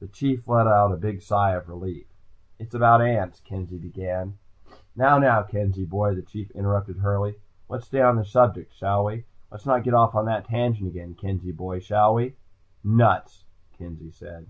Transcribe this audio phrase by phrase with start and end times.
[0.00, 2.06] The Chief let out a big sigh of relief.
[2.58, 4.38] "It's about ants," Kenzie began.
[4.96, 7.38] "Now, now, Kenzie boy," the Chief interrupted hurriedly.
[7.68, 9.26] "Let's stay on the subject, shall we?
[9.50, 11.80] Let's not get off on that tangent again, Kenzie boy.
[11.80, 12.36] Shall we?"
[12.82, 13.44] "Nuts,"
[13.76, 14.46] Kenzie said.